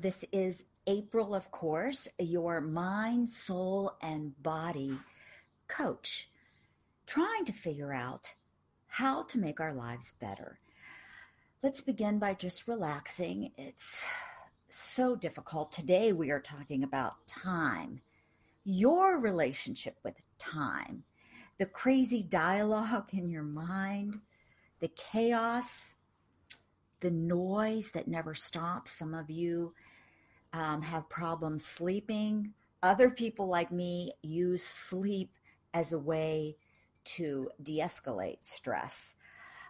[0.00, 4.98] this is April, of course, your mind, soul, and body
[5.68, 6.28] coach,
[7.06, 8.34] trying to figure out
[8.86, 10.58] how to make our lives better.
[11.62, 13.52] Let's begin by just relaxing.
[13.58, 14.04] It's
[14.70, 15.70] so difficult.
[15.70, 18.00] Today, we are talking about time,
[18.64, 21.04] your relationship with time,
[21.58, 24.18] the crazy dialogue in your mind,
[24.80, 25.94] the chaos,
[27.00, 28.92] the noise that never stops.
[28.92, 29.74] Some of you
[30.52, 32.52] um, have problems sleeping.
[32.82, 35.32] Other people like me use sleep
[35.74, 36.56] as a way
[37.04, 39.14] to de escalate stress.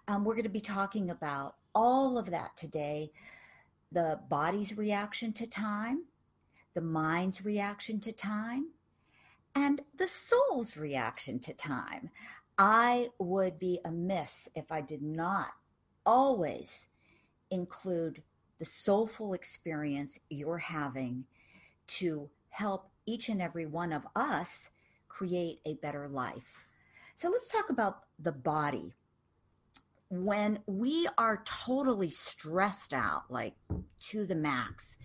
[0.09, 3.13] Um, we're going to be talking about all of that today
[3.93, 6.05] the body's reaction to time,
[6.75, 8.69] the mind's reaction to time,
[9.57, 12.11] and the soul's reaction to time.
[12.57, 15.49] I would be amiss if I did not
[16.07, 16.89] always
[17.51, 18.23] include
[18.61, 21.25] the soulful experience you're having
[21.87, 24.69] to help each and every one of us
[25.09, 26.61] create a better life.
[27.17, 28.93] So let's talk about the body.
[30.11, 33.55] When we are totally stressed out, like
[34.01, 34.99] to the max,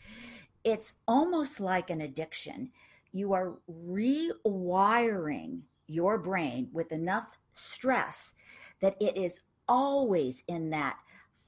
[0.66, 2.72] it's almost like an addiction.
[3.14, 3.54] You are
[3.88, 8.34] rewiring your brain with enough stress
[8.82, 10.98] that it is always in that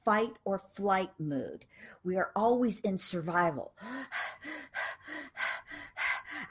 [0.07, 1.65] fight or flight mood.
[2.05, 3.73] We are always in survival.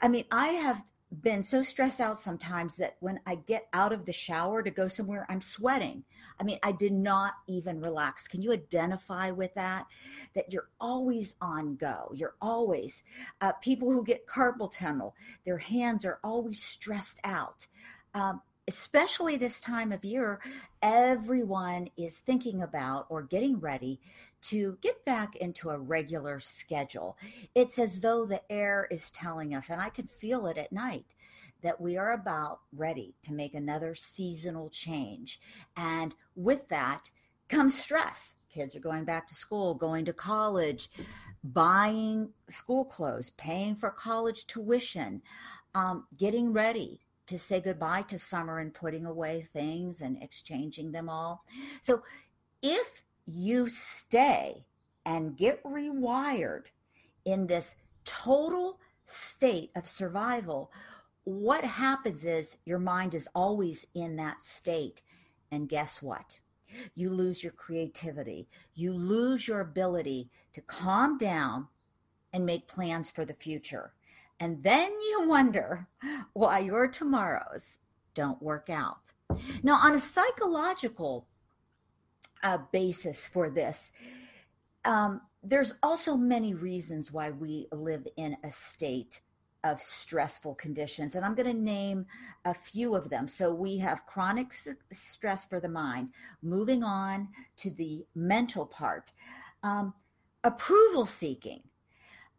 [0.01, 0.83] I mean, I have
[1.23, 4.87] been so stressed out sometimes that when I get out of the shower to go
[4.87, 6.03] somewhere, I'm sweating.
[6.39, 8.27] I mean, I did not even relax.
[8.27, 9.87] Can you identify with that?
[10.35, 12.11] That you're always on go.
[12.13, 13.01] You're always,
[13.41, 17.65] uh, people who get carpal tunnel, their hands are always stressed out.
[18.13, 20.39] Um, especially this time of year,
[20.81, 23.99] everyone is thinking about or getting ready
[24.41, 27.17] to get back into a regular schedule.
[27.55, 31.05] It's as though the air is telling us, and I can feel it at night,
[31.61, 35.39] that we are about ready to make another seasonal change.
[35.75, 37.09] And with that
[37.47, 38.35] comes stress.
[38.49, 40.89] Kids are going back to school, going to college,
[41.43, 45.21] buying school clothes, paying for college tuition,
[45.73, 51.09] um, getting ready to say goodbye to summer and putting away things and exchanging them
[51.09, 51.43] all.
[51.81, 52.01] So
[52.61, 54.65] if you stay
[55.05, 56.63] and get rewired
[57.25, 60.71] in this total state of survival,
[61.25, 65.01] what happens is your mind is always in that state.
[65.51, 66.39] And guess what?
[66.95, 68.47] You lose your creativity.
[68.75, 71.67] You lose your ability to calm down
[72.33, 73.93] and make plans for the future.
[74.39, 75.87] And then you wonder
[76.33, 77.77] why your tomorrows
[78.13, 79.13] don't work out.
[79.63, 81.27] Now, on a psychological
[82.43, 83.91] uh, basis for this,
[84.85, 89.21] um, there's also many reasons why we live in a state
[89.63, 91.15] of stressful conditions.
[91.15, 92.05] And I'm going to name
[92.45, 93.27] a few of them.
[93.27, 94.53] So we have chronic
[94.93, 96.09] stress for the mind,
[96.41, 97.27] moving on
[97.57, 99.11] to the mental part,
[99.63, 99.93] um,
[100.43, 101.61] approval seeking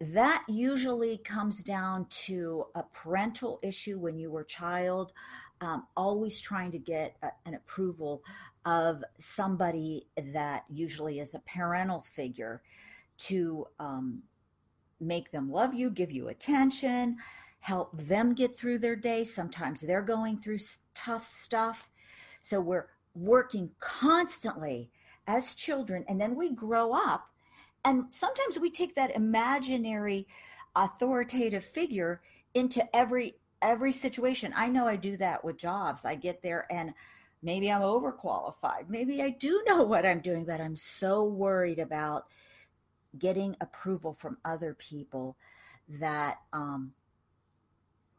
[0.01, 5.13] that usually comes down to a parental issue when you were a child,
[5.61, 8.23] um, always trying to get a, an approval
[8.65, 12.63] of somebody that usually is a parental figure
[13.17, 14.23] to um,
[15.01, 17.17] make them love you, give you attention,
[17.61, 19.25] help them get through their day.
[19.25, 20.59] Sometimes they're going through
[20.95, 21.91] tough stuff.
[22.41, 24.91] So we're working constantly
[25.27, 27.29] as children, and then we grow up
[27.85, 30.27] and sometimes we take that imaginary
[30.77, 32.21] authoritative figure
[32.55, 34.53] into every every situation.
[34.55, 36.05] I know I do that with jobs.
[36.05, 36.95] I get there and
[37.43, 38.89] maybe I'm overqualified.
[38.89, 42.27] Maybe I do know what I'm doing, but I'm so worried about
[43.19, 45.37] getting approval from other people
[46.01, 46.93] that um,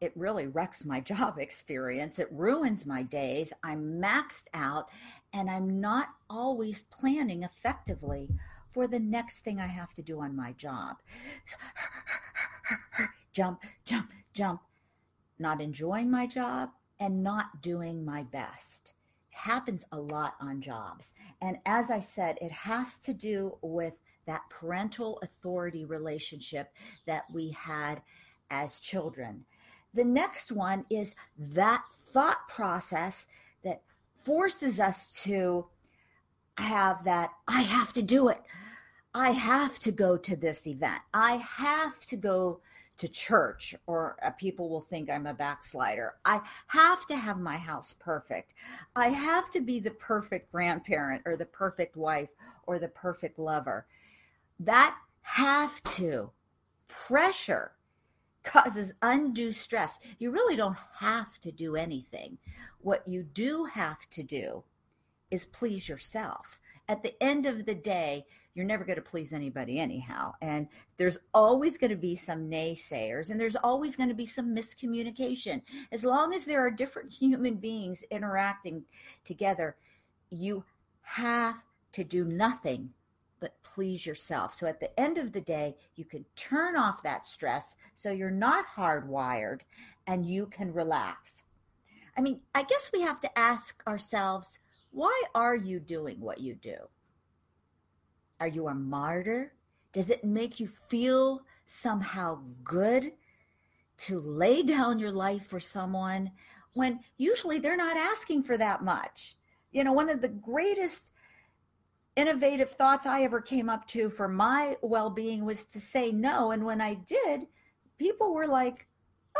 [0.00, 2.18] it really wrecks my job experience.
[2.18, 3.52] It ruins my days.
[3.62, 4.88] I'm maxed out
[5.32, 8.28] and I'm not always planning effectively
[8.72, 10.96] for the next thing I have to do on my job.
[13.32, 14.60] jump, jump, jump.
[15.38, 18.92] Not enjoying my job and not doing my best.
[19.30, 21.14] Happens a lot on jobs.
[21.40, 23.94] And as I said, it has to do with
[24.26, 26.72] that parental authority relationship
[27.06, 28.02] that we had
[28.50, 29.44] as children.
[29.94, 31.82] The next one is that
[32.12, 33.26] thought process
[33.64, 33.82] that
[34.22, 35.66] forces us to
[36.58, 38.40] have that I have to do it.
[39.14, 41.02] I have to go to this event.
[41.12, 42.60] I have to go
[42.98, 46.14] to church or uh, people will think I'm a backslider.
[46.24, 48.54] I have to have my house perfect.
[48.94, 52.28] I have to be the perfect grandparent or the perfect wife
[52.64, 53.86] or the perfect lover.
[54.60, 56.30] That have to
[56.88, 57.72] pressure
[58.42, 59.98] causes undue stress.
[60.18, 62.38] You really don't have to do anything.
[62.80, 64.62] What you do have to do
[65.30, 66.60] is please yourself.
[66.88, 70.32] At the end of the day, you're never going to please anybody anyhow.
[70.42, 74.54] And there's always going to be some naysayers and there's always going to be some
[74.54, 75.62] miscommunication.
[75.92, 78.84] As long as there are different human beings interacting
[79.24, 79.76] together,
[80.30, 80.64] you
[81.02, 81.56] have
[81.92, 82.90] to do nothing
[83.40, 84.52] but please yourself.
[84.52, 88.30] So at the end of the day, you can turn off that stress so you're
[88.30, 89.60] not hardwired
[90.06, 91.42] and you can relax.
[92.18, 94.58] I mean, I guess we have to ask ourselves
[94.92, 96.76] why are you doing what you do?
[98.40, 99.52] Are you a martyr?
[99.92, 103.12] Does it make you feel somehow good
[103.98, 106.30] to lay down your life for someone
[106.72, 109.36] when usually they're not asking for that much?
[109.72, 111.12] You know, one of the greatest
[112.16, 116.50] innovative thoughts I ever came up to for my well being was to say no.
[116.50, 117.42] And when I did,
[117.98, 118.86] people were like,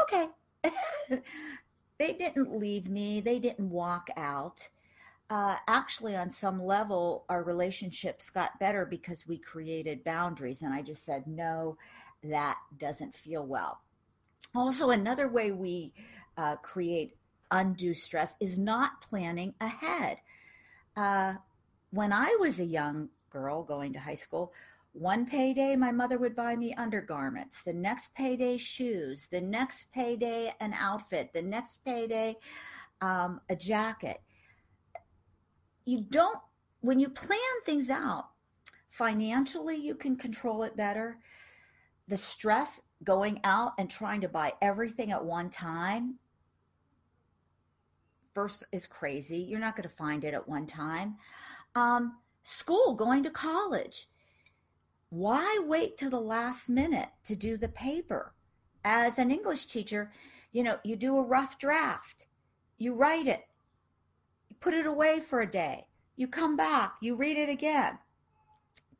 [0.02, 0.28] okay.
[1.98, 4.68] they didn't leave me, they didn't walk out
[5.30, 10.62] uh, actually, on some level, our relationships got better because we created boundaries.
[10.62, 11.78] And I just said, no,
[12.24, 13.80] that doesn't feel well.
[14.56, 15.92] Also, another way we
[16.36, 17.16] uh, create
[17.52, 20.18] undue stress is not planning ahead.
[20.96, 21.34] Uh,
[21.92, 24.52] when I was a young girl going to high school,
[24.92, 27.62] one payday, my mother would buy me undergarments.
[27.62, 29.28] The next payday, shoes.
[29.30, 31.32] The next payday, an outfit.
[31.32, 32.36] The next payday,
[33.00, 34.20] um, a jacket
[35.90, 36.38] you don't
[36.80, 38.28] when you plan things out
[38.90, 41.18] financially you can control it better.
[42.08, 46.16] The stress going out and trying to buy everything at one time
[48.34, 49.38] first is crazy.
[49.38, 51.16] You're not going to find it at one time.
[51.74, 54.08] Um, school going to college.
[55.10, 58.34] Why wait to the last minute to do the paper?
[58.84, 60.10] As an english teacher
[60.52, 62.26] you know you do a rough draft.
[62.78, 63.44] You write it
[64.60, 65.86] put it away for a day.
[66.16, 67.98] You come back, you read it again.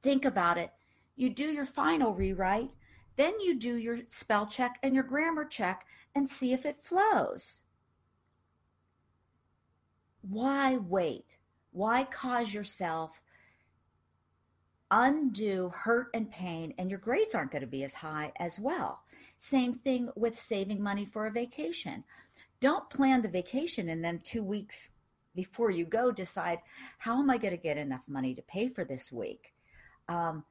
[0.03, 0.71] Think about it.
[1.17, 2.71] You do your final rewrite,
[3.17, 5.85] then you do your spell check and your grammar check
[6.15, 7.63] and see if it flows.
[10.23, 11.37] Why wait?
[11.73, 13.21] Why cause yourself
[14.91, 19.01] undue hurt and pain, and your grades aren't going to be as high as well?
[19.37, 22.05] Same thing with saving money for a vacation.
[22.61, 24.91] Don't plan the vacation and then two weeks
[25.35, 26.59] before you go decide
[26.99, 29.53] how am i going to get enough money to pay for this week?
[30.09, 30.45] Um,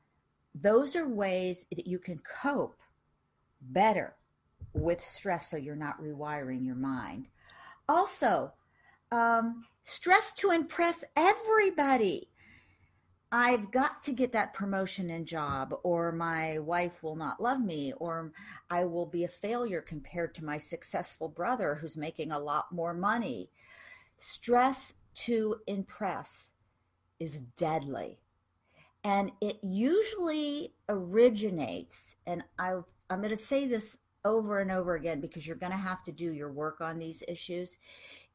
[0.56, 2.80] those are ways that you can cope
[3.62, 4.16] better
[4.74, 7.30] with stress so you're not rewiring your mind.
[7.88, 8.52] Also
[9.12, 12.30] um, stress to impress everybody.
[13.32, 17.94] I've got to get that promotion and job, or my wife will not love me,
[17.98, 18.32] or
[18.72, 22.94] I will be a failure compared to my successful brother who's making a lot more
[22.94, 23.52] money.
[24.20, 26.52] Stress to impress
[27.20, 28.20] is deadly.
[29.04, 32.74] And it usually originates, and I,
[33.10, 36.12] I'm going to say this over and over again because you're going to have to
[36.12, 37.78] do your work on these issues,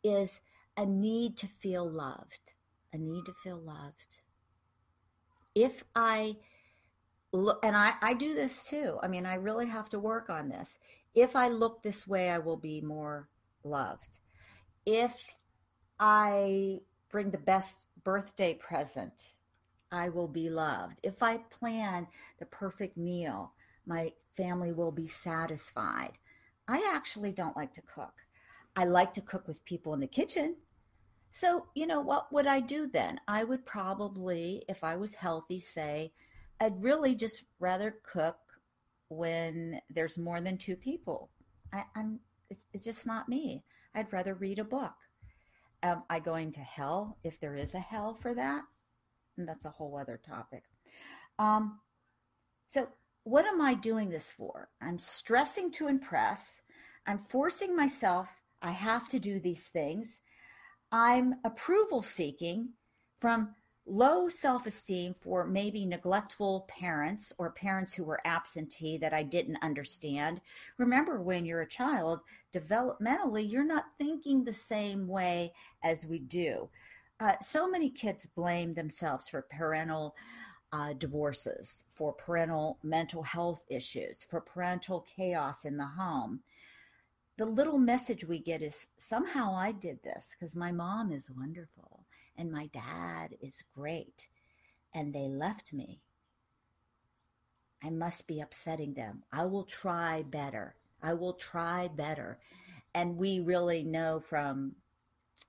[0.02, 0.40] is
[0.78, 2.52] a need to feel loved.
[2.94, 4.16] A need to feel loved.
[5.54, 6.36] If I
[7.32, 10.48] look, and I, I do this too, I mean, I really have to work on
[10.48, 10.78] this.
[11.14, 13.28] If I look this way, I will be more
[13.64, 14.18] loved.
[14.86, 15.12] If
[15.98, 19.12] I bring the best birthday present,
[19.92, 21.00] I will be loved.
[21.02, 22.06] If I plan
[22.38, 23.52] the perfect meal,
[23.86, 26.18] my family will be satisfied.
[26.66, 28.14] I actually don't like to cook.
[28.76, 30.56] I like to cook with people in the kitchen.
[31.30, 33.20] So, you know, what would I do then?
[33.28, 36.12] I would probably, if I was healthy, say,
[36.60, 38.38] I'd really just rather cook
[39.08, 41.30] when there's more than two people.
[41.72, 42.20] I, am
[42.50, 43.64] it's, it's just not me.
[43.94, 44.94] I'd rather read a book
[45.84, 48.62] am I going to hell if there is a hell for that?
[49.36, 50.64] And that's a whole other topic.
[51.38, 51.78] Um,
[52.66, 52.88] so,
[53.24, 54.68] what am I doing this for?
[54.80, 56.60] I'm stressing to impress.
[57.06, 58.28] I'm forcing myself.
[58.62, 60.20] I have to do these things.
[60.90, 62.70] I'm approval seeking
[63.18, 63.54] from
[63.86, 69.58] low self esteem for maybe neglectful parents or parents who were absentee that I didn't
[69.62, 70.40] understand.
[70.78, 72.20] Remember, when you're a child,
[72.52, 76.70] developmentally, you're not thinking the same way as we do.
[77.20, 80.16] Uh, so many kids blame themselves for parental
[80.72, 86.40] uh, divorces, for parental mental health issues, for parental chaos in the home.
[87.36, 91.93] The little message we get is somehow I did this because my mom is wonderful
[92.36, 94.28] and my dad is great
[94.94, 96.00] and they left me.
[97.82, 99.22] I must be upsetting them.
[99.32, 100.74] I will try better.
[101.02, 102.38] I will try better.
[102.94, 104.72] And we really know from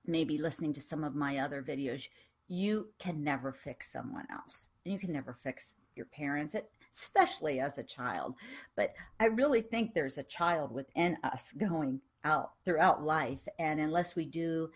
[0.06, 2.06] maybe listening to some of my other videos,
[2.48, 4.68] you can never fix someone else.
[4.84, 6.54] You can never fix your parents,
[6.94, 8.34] especially as a child.
[8.76, 13.40] But I really think there's a child within us going out throughout life.
[13.58, 14.70] And unless we do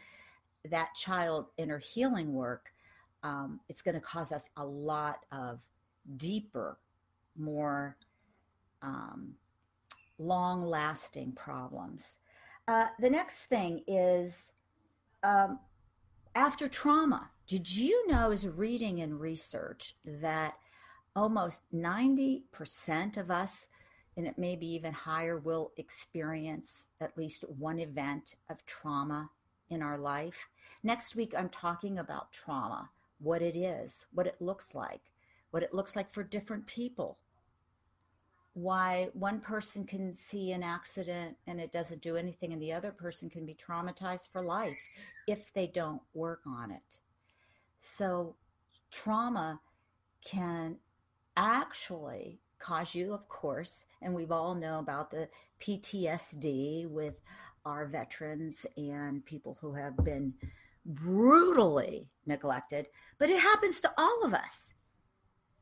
[0.69, 2.73] that child inner healing work,
[3.23, 5.61] um, it's going to cause us a lot of
[6.17, 6.79] deeper,
[7.37, 7.97] more
[8.83, 9.35] um,
[10.19, 12.17] long lasting problems.
[12.69, 14.53] Uh, the next thing is
[15.23, 15.59] um,
[16.35, 17.31] after trauma.
[17.47, 20.55] Did you know, as reading and research, that
[21.17, 23.67] almost 90% of us,
[24.17, 29.29] and it may be even higher, will experience at least one event of trauma
[29.71, 30.49] in our life?
[30.83, 35.03] Next week, I'm talking about trauma, what it is, what it looks like,
[35.51, 37.19] what it looks like for different people
[38.55, 42.91] why one person can see an accident and it doesn't do anything and the other
[42.91, 44.77] person can be traumatized for life
[45.27, 46.99] if they don't work on it.
[47.81, 48.35] So
[48.91, 49.61] trauma
[50.25, 50.77] can
[51.37, 55.29] actually cause you, of course, and we've all know about the
[55.61, 57.15] PTSD with
[57.65, 60.35] our veterans and people who have been
[60.85, 62.89] brutally neglected,
[63.19, 64.73] but it happens to all of us.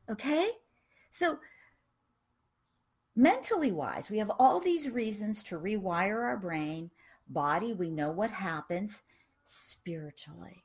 [0.09, 0.49] Okay?
[1.11, 1.39] So
[3.15, 6.89] mentally wise, we have all these reasons to rewire our brain,
[7.27, 9.01] body, we know what happens
[9.45, 10.63] spiritually.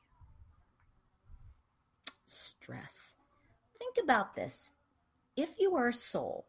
[2.25, 3.13] Stress.
[3.77, 4.71] Think about this.
[5.35, 6.47] If you are a soul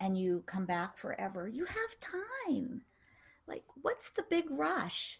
[0.00, 2.82] and you come back forever, you have time.
[3.48, 5.18] Like, what's the big rush?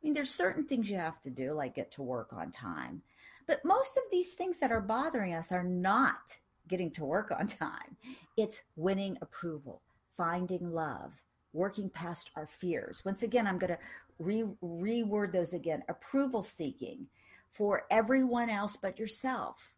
[0.00, 3.02] I mean, there's certain things you have to do, like get to work on time.
[3.46, 6.38] But most of these things that are bothering us are not
[6.68, 7.96] getting to work on time.
[8.36, 9.82] It's winning approval,
[10.16, 11.12] finding love,
[11.52, 13.02] working past our fears.
[13.04, 13.78] Once again, I'm going to
[14.18, 17.06] re- reword those again approval seeking
[17.50, 19.72] for everyone else but yourself.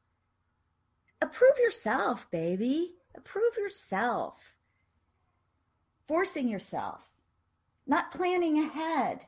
[1.23, 2.95] Approve yourself, baby.
[3.15, 4.57] Approve yourself.
[6.09, 7.03] Forcing yourself,
[7.91, 9.27] not planning ahead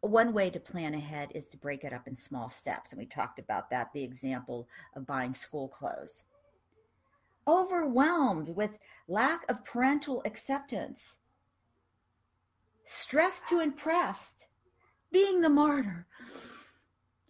[0.00, 2.92] one way to plan ahead is to break it up in small steps.
[2.92, 6.24] And we talked about that, the example of buying school clothes.
[7.46, 8.78] Overwhelmed with
[9.08, 11.16] lack of parental acceptance,
[12.84, 14.34] stressed to impress,
[15.10, 16.06] being the martyr,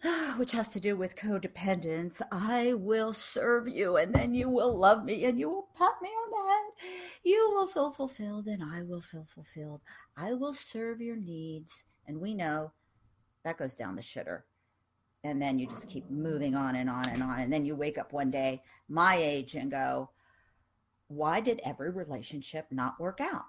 [0.37, 2.21] which has to do with codependence.
[2.31, 6.09] I will serve you, and then you will love me, and you will pat me
[6.09, 6.91] on the head.
[7.23, 9.81] You will feel fulfilled, and I will feel fulfilled.
[10.17, 12.71] I will serve your needs and we know
[13.45, 14.41] that goes down the shitter.
[15.23, 17.39] And then you just keep moving on and on and on.
[17.39, 20.09] And then you wake up one day, my age, and go,
[21.07, 23.43] why did every relationship not work out?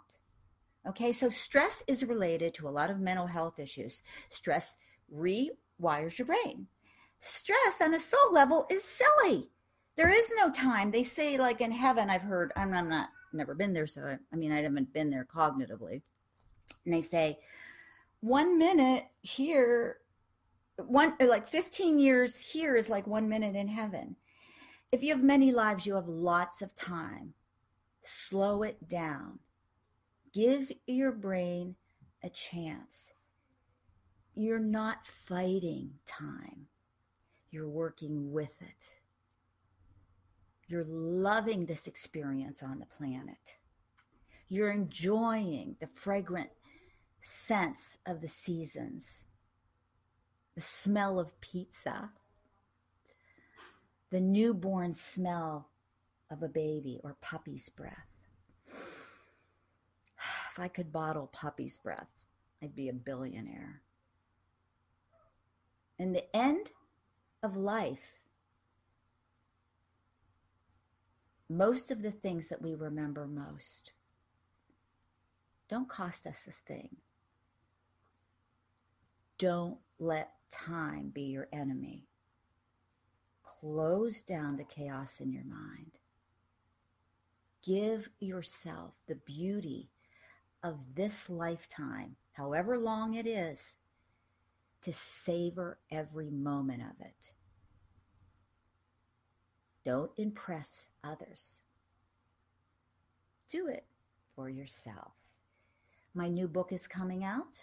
[0.86, 4.02] Okay, so stress is related to a lot of mental health issues.
[4.28, 4.76] Stress
[5.14, 6.66] rewires your brain.
[7.20, 9.50] Stress on a soul level is silly.
[10.00, 10.90] There is no time.
[10.90, 14.16] They say, like in heaven, I've heard, I'm, I'm not, never been there, so I,
[14.32, 16.00] I mean, I haven't been there cognitively.
[16.86, 17.38] And they say,
[18.20, 19.98] one minute here
[20.78, 24.16] one like 15 years here is like one minute in heaven.
[24.90, 27.34] If you have many lives you have lots of time.
[28.00, 29.38] Slow it down.
[30.32, 31.74] Give your brain
[32.24, 33.10] a chance.
[34.34, 36.68] You're not fighting time.
[37.50, 38.99] You're working with it
[40.70, 43.58] you're loving this experience on the planet
[44.50, 46.50] you're enjoying the fragrant
[47.22, 49.26] sense of the seasons,
[50.56, 52.10] the smell of pizza,
[54.10, 55.68] the newborn smell
[56.32, 57.94] of a baby or puppy's breath.
[60.52, 62.08] If I could bottle puppy's breath,
[62.60, 63.82] I'd be a billionaire.
[65.96, 66.70] In the end
[67.40, 68.10] of life,
[71.50, 73.92] most of the things that we remember most
[75.68, 76.96] don't cost us a thing.
[79.38, 82.06] Don't let time be your enemy.
[83.44, 85.92] Close down the chaos in your mind.
[87.62, 89.90] Give yourself the beauty
[90.62, 93.76] of this lifetime, however long it is,
[94.82, 97.30] to savor every moment of it.
[99.90, 101.62] Don't impress others.
[103.48, 103.86] Do it
[104.36, 105.14] for yourself.
[106.14, 107.56] My new book is coming out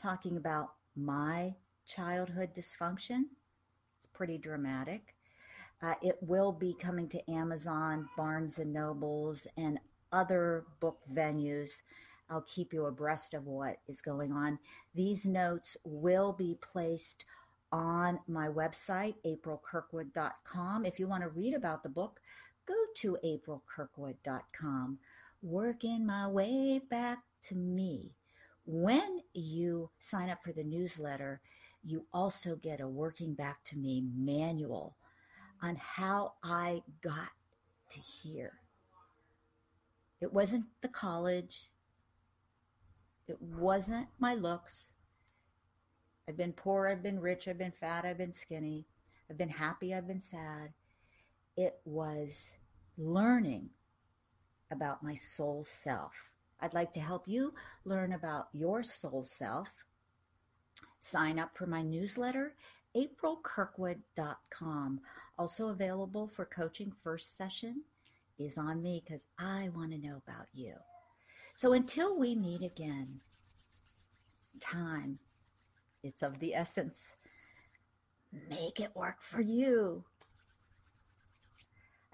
[0.00, 3.24] talking about my childhood dysfunction.
[3.98, 5.16] It's pretty dramatic.
[5.82, 9.80] Uh, it will be coming to Amazon, Barnes and Nobles, and
[10.12, 11.82] other book venues.
[12.30, 14.60] I'll keep you abreast of what is going on.
[14.94, 17.24] These notes will be placed
[17.72, 20.84] on my website, aprilkirkwood.com.
[20.84, 22.20] If you want to read about the book,
[22.66, 24.98] go to aprilkirkwood.com.
[25.42, 28.12] Working my way back to me.
[28.64, 31.40] When you sign up for the newsletter,
[31.84, 34.96] you also get a working back to me manual
[35.62, 37.30] on how I got
[37.90, 38.54] to here.
[40.20, 41.70] It wasn't the college.
[43.28, 44.90] It wasn't my looks.
[46.28, 48.86] I've been poor, I've been rich, I've been fat, I've been skinny,
[49.30, 50.72] I've been happy, I've been sad.
[51.56, 52.56] It was
[52.98, 53.70] learning
[54.70, 56.30] about my soul self.
[56.60, 57.52] I'd like to help you
[57.84, 59.68] learn about your soul self.
[61.00, 62.54] Sign up for my newsletter,
[62.96, 65.00] aprilkirkwood.com.
[65.38, 67.82] Also available for coaching first session
[68.38, 70.74] is on me because I want to know about you.
[71.54, 73.20] So until we meet again,
[74.60, 75.18] time,
[76.06, 77.16] it's of the essence.
[78.48, 80.04] Make it work for you.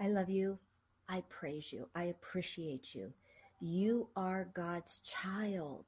[0.01, 0.59] I love you.
[1.09, 1.89] I praise you.
[1.95, 3.13] I appreciate you.
[3.61, 5.85] You are God's child.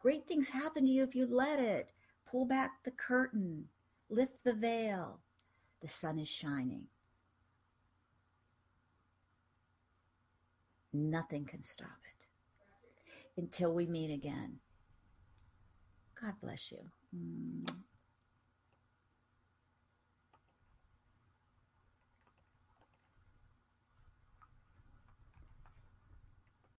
[0.00, 1.90] Great things happen to you if you let it.
[2.30, 3.66] Pull back the curtain,
[4.08, 5.20] lift the veil.
[5.82, 6.84] The sun is shining.
[10.92, 13.40] Nothing can stop it.
[13.40, 14.60] Until we meet again.
[16.20, 16.78] God bless you.
[17.14, 17.66] Mm.